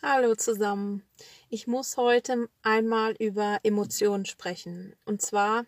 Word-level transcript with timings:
Hallo 0.00 0.36
zusammen. 0.36 1.02
Ich 1.48 1.66
muss 1.66 1.96
heute 1.96 2.48
einmal 2.62 3.16
über 3.18 3.58
Emotionen 3.64 4.26
sprechen. 4.26 4.94
Und 5.04 5.22
zwar 5.22 5.66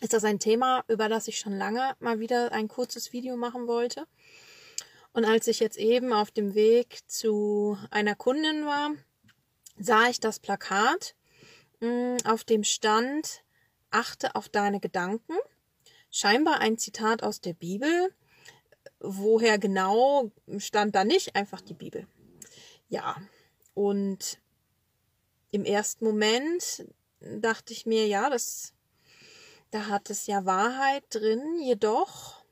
ist 0.00 0.12
das 0.12 0.22
ein 0.22 0.38
Thema, 0.38 0.84
über 0.86 1.08
das 1.08 1.26
ich 1.26 1.40
schon 1.40 1.58
lange 1.58 1.96
mal 1.98 2.20
wieder 2.20 2.52
ein 2.52 2.68
kurzes 2.68 3.12
Video 3.12 3.36
machen 3.36 3.66
wollte. 3.66 4.06
Und 5.12 5.24
als 5.24 5.48
ich 5.48 5.58
jetzt 5.58 5.78
eben 5.78 6.12
auf 6.12 6.30
dem 6.30 6.54
Weg 6.54 7.00
zu 7.08 7.76
einer 7.90 8.14
Kundin 8.14 8.66
war, 8.66 8.92
sah 9.76 10.08
ich 10.08 10.20
das 10.20 10.38
Plakat, 10.38 11.16
mm, 11.80 12.18
auf 12.26 12.44
dem 12.44 12.62
stand, 12.62 13.42
achte 13.90 14.36
auf 14.36 14.48
deine 14.48 14.78
Gedanken. 14.78 15.34
Scheinbar 16.12 16.60
ein 16.60 16.78
Zitat 16.78 17.24
aus 17.24 17.40
der 17.40 17.54
Bibel. 17.54 18.14
Woher 19.00 19.58
genau 19.58 20.30
stand 20.58 20.94
da 20.94 21.02
nicht 21.02 21.34
einfach 21.34 21.60
die 21.60 21.74
Bibel. 21.74 22.06
Ja, 22.88 23.16
und 23.74 24.38
im 25.50 25.64
ersten 25.64 26.04
Moment 26.04 26.84
dachte 27.20 27.72
ich 27.72 27.86
mir, 27.86 28.06
ja, 28.06 28.30
das, 28.30 28.72
da 29.70 29.86
hat 29.86 30.10
es 30.10 30.26
ja 30.26 30.44
Wahrheit 30.44 31.04
drin, 31.10 31.60
jedoch 31.60 32.44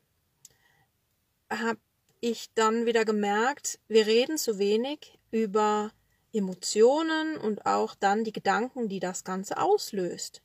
habe 1.50 1.78
ich 2.20 2.52
dann 2.54 2.86
wieder 2.86 3.04
gemerkt, 3.04 3.78
wir 3.88 4.06
reden 4.06 4.38
zu 4.38 4.58
wenig 4.58 5.18
über 5.30 5.92
Emotionen 6.32 7.36
und 7.38 7.64
auch 7.66 7.94
dann 7.94 8.24
die 8.24 8.32
Gedanken, 8.32 8.88
die 8.88 9.00
das 9.00 9.24
Ganze 9.24 9.58
auslöst. 9.58 10.42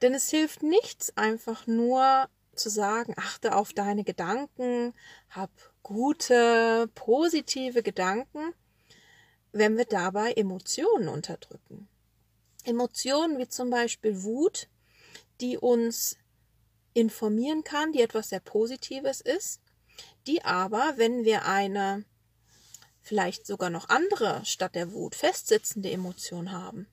Denn 0.00 0.14
es 0.14 0.30
hilft 0.30 0.62
nichts, 0.62 1.16
einfach 1.16 1.66
nur 1.66 2.28
zu 2.54 2.68
sagen, 2.68 3.14
achte 3.16 3.54
auf 3.56 3.72
deine 3.72 4.04
Gedanken, 4.04 4.92
hab 5.30 5.50
gute, 5.82 6.88
positive 6.94 7.82
Gedanken, 7.82 8.52
wenn 9.52 9.76
wir 9.76 9.84
dabei 9.84 10.32
Emotionen 10.32 11.08
unterdrücken. 11.08 11.88
Emotionen 12.64 13.38
wie 13.38 13.48
zum 13.48 13.70
Beispiel 13.70 14.22
Wut, 14.22 14.68
die 15.40 15.58
uns 15.58 16.16
informieren 16.94 17.64
kann, 17.64 17.92
die 17.92 18.00
etwas 18.00 18.30
sehr 18.30 18.40
Positives 18.40 19.20
ist, 19.20 19.60
die 20.26 20.44
aber, 20.44 20.94
wenn 20.96 21.24
wir 21.24 21.44
eine 21.44 22.04
vielleicht 23.00 23.46
sogar 23.46 23.68
noch 23.68 23.88
andere 23.88 24.44
statt 24.44 24.74
der 24.74 24.92
Wut 24.92 25.14
festsitzende 25.14 25.90
Emotion 25.90 26.52
haben, 26.52 26.86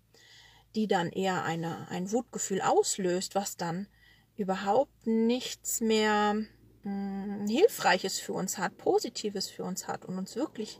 die 0.75 0.87
dann 0.87 1.09
eher 1.09 1.43
eine, 1.43 1.87
ein 1.89 2.11
Wutgefühl 2.11 2.61
auslöst, 2.61 3.35
was 3.35 3.57
dann 3.57 3.87
überhaupt 4.35 5.05
nichts 5.05 5.81
mehr 5.81 6.35
Hilfreiches 6.83 8.19
für 8.19 8.33
uns 8.33 8.57
hat, 8.57 8.77
Positives 8.77 9.49
für 9.49 9.63
uns 9.63 9.87
hat 9.87 10.05
und 10.05 10.17
uns 10.17 10.35
wirklich 10.35 10.79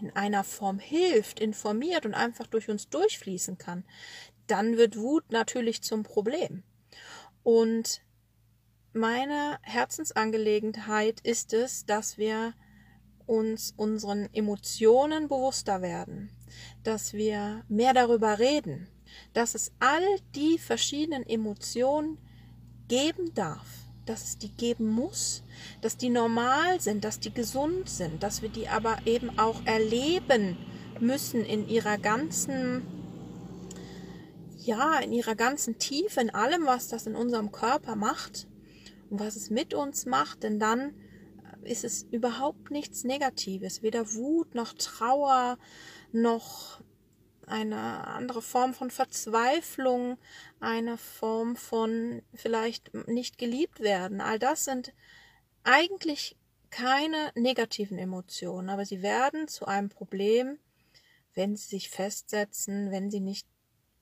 in 0.00 0.14
einer 0.14 0.44
Form 0.44 0.78
hilft, 0.78 1.40
informiert 1.40 2.04
und 2.06 2.14
einfach 2.14 2.46
durch 2.46 2.68
uns 2.68 2.88
durchfließen 2.88 3.58
kann, 3.58 3.84
dann 4.46 4.76
wird 4.76 4.96
Wut 4.96 5.30
natürlich 5.30 5.82
zum 5.82 6.02
Problem. 6.02 6.62
Und 7.42 8.02
meine 8.92 9.58
Herzensangelegenheit 9.62 11.20
ist 11.20 11.52
es, 11.52 11.86
dass 11.86 12.18
wir 12.18 12.54
uns 13.26 13.72
unseren 13.76 14.32
Emotionen 14.32 15.28
bewusster 15.28 15.82
werden, 15.82 16.30
dass 16.82 17.12
wir 17.12 17.64
mehr 17.68 17.94
darüber 17.94 18.38
reden, 18.38 18.88
dass 19.32 19.54
es 19.54 19.72
all 19.80 20.04
die 20.34 20.58
verschiedenen 20.58 21.26
Emotionen 21.26 22.18
geben 22.88 23.34
darf 23.34 23.77
dass 24.08 24.24
es 24.24 24.38
die 24.38 24.50
geben 24.50 24.86
muss, 24.86 25.42
dass 25.80 25.96
die 25.96 26.10
normal 26.10 26.80
sind, 26.80 27.04
dass 27.04 27.20
die 27.20 27.32
gesund 27.32 27.88
sind, 27.88 28.22
dass 28.22 28.42
wir 28.42 28.48
die 28.48 28.68
aber 28.68 28.98
eben 29.04 29.38
auch 29.38 29.64
erleben 29.64 30.56
müssen 31.00 31.44
in 31.44 31.68
ihrer 31.68 31.98
ganzen, 31.98 32.82
ja, 34.56 34.98
in 34.98 35.12
ihrer 35.12 35.34
ganzen 35.34 35.78
Tiefe, 35.78 36.20
in 36.20 36.30
allem, 36.30 36.66
was 36.66 36.88
das 36.88 37.06
in 37.06 37.14
unserem 37.14 37.52
Körper 37.52 37.96
macht 37.96 38.48
und 39.10 39.20
was 39.20 39.36
es 39.36 39.50
mit 39.50 39.74
uns 39.74 40.06
macht, 40.06 40.42
denn 40.42 40.58
dann 40.58 40.94
ist 41.62 41.84
es 41.84 42.04
überhaupt 42.10 42.70
nichts 42.70 43.04
Negatives, 43.04 43.82
weder 43.82 44.14
Wut 44.14 44.54
noch 44.54 44.72
Trauer 44.72 45.58
noch 46.12 46.80
eine 47.48 48.06
andere 48.06 48.42
Form 48.42 48.74
von 48.74 48.90
Verzweiflung, 48.90 50.18
eine 50.60 50.96
Form 50.96 51.56
von 51.56 52.22
vielleicht 52.34 52.94
nicht 53.08 53.38
geliebt 53.38 53.80
werden. 53.80 54.20
All 54.20 54.38
das 54.38 54.64
sind 54.64 54.92
eigentlich 55.64 56.36
keine 56.70 57.32
negativen 57.34 57.98
Emotionen, 57.98 58.68
aber 58.68 58.84
sie 58.84 59.02
werden 59.02 59.48
zu 59.48 59.66
einem 59.66 59.88
Problem, 59.88 60.58
wenn 61.34 61.56
sie 61.56 61.68
sich 61.68 61.90
festsetzen, 61.90 62.90
wenn 62.90 63.10
sie 63.10 63.20
nicht 63.20 63.46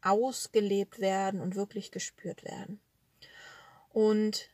ausgelebt 0.03 1.01
werden 1.01 1.41
und 1.41 1.57
wirklich 1.57 1.91
gespürt 1.91 2.45
werden. 2.45 2.81
Und 3.91 4.51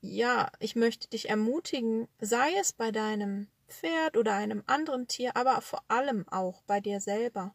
ja, 0.00 0.50
ich 0.60 0.76
möchte 0.76 1.08
dich 1.08 1.28
ermutigen, 1.28 2.08
sei 2.20 2.52
es 2.60 2.72
bei 2.72 2.92
deinem 2.92 3.48
Pferd 3.68 4.16
oder 4.16 4.34
einem 4.34 4.62
anderen 4.66 5.08
Tier, 5.08 5.36
aber 5.36 5.60
vor 5.60 5.82
allem 5.88 6.28
auch 6.28 6.62
bei 6.62 6.80
dir 6.80 7.00
selber 7.00 7.54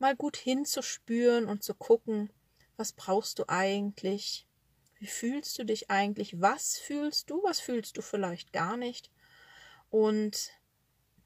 mal 0.00 0.16
gut 0.16 0.36
hinzuspüren 0.36 1.46
und 1.46 1.62
zu 1.62 1.74
gucken, 1.74 2.30
was 2.76 2.92
brauchst 2.92 3.38
du 3.38 3.48
eigentlich? 3.48 4.46
Wie 4.98 5.06
fühlst 5.06 5.58
du 5.58 5.64
dich 5.64 5.90
eigentlich? 5.90 6.40
Was 6.40 6.78
fühlst 6.78 7.30
du? 7.30 7.42
Was 7.42 7.60
fühlst 7.60 7.96
du 7.96 8.02
vielleicht 8.02 8.52
gar 8.52 8.76
nicht? 8.76 9.10
Und 9.90 10.50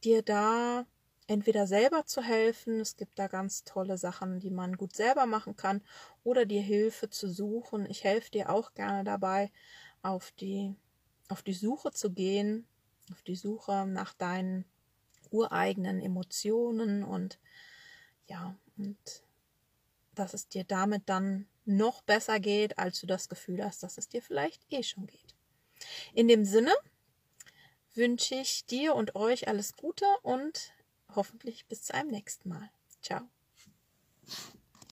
dir 0.03 0.23
da 0.23 0.87
entweder 1.27 1.67
selber 1.67 2.05
zu 2.07 2.23
helfen, 2.23 2.81
es 2.81 2.97
gibt 2.97 3.19
da 3.19 3.29
ganz 3.29 3.65
tolle 3.65 3.97
Sachen, 3.97 4.41
die 4.41 4.51
man 4.51 4.77
gut 4.77 4.95
selber 4.95 5.27
machen 5.27 5.57
kann, 5.57 5.83
oder 6.23 6.45
dir 6.45 6.63
Hilfe 6.63 7.09
zu 7.09 7.29
suchen. 7.29 7.87
Ich 7.89 8.05
helfe 8.05 8.31
dir 8.31 8.51
auch 8.51 8.75
gerne 8.75 9.05
dabei, 9.05 9.51
auf 10.03 10.33
die, 10.33 10.75
auf 11.29 11.43
die 11.43 11.55
Suche 11.55 11.93
zu 11.93 12.13
gehen, 12.13 12.67
auf 13.11 13.23
die 13.23 13.37
Suche 13.37 13.87
nach 13.87 14.13
deinen 14.13 14.65
ureigenen 15.31 16.01
Emotionen 16.01 17.03
und 17.03 17.39
ja, 18.27 18.57
und 18.77 18.97
dass 20.15 20.35
es 20.35 20.49
dir 20.49 20.65
damit 20.65 21.09
dann 21.09 21.47
noch 21.65 22.03
besser 22.03 22.41
geht, 22.41 22.79
als 22.79 23.01
du 23.01 23.07
das 23.07 23.29
Gefühl 23.29 23.65
hast, 23.65 23.83
dass 23.83 23.99
es 23.99 24.09
dir 24.09 24.23
vielleicht 24.23 24.63
eh 24.71 24.83
schon 24.83 25.07
geht. 25.07 25.35
In 26.13 26.29
dem 26.29 26.45
Sinne 26.45 26.73
wünsche 27.95 28.35
ich 28.35 28.67
dir 28.67 28.95
und 28.95 29.15
euch 29.15 29.49
alles 29.49 29.77
Gute 29.77 30.07
und 30.23 30.73
hoffentlich 31.15 31.67
bis 31.67 31.83
zu 31.83 31.95
einem 31.95 32.11
nächsten 32.11 32.49
Mal. 32.49 32.71
Ciao. 33.03 33.23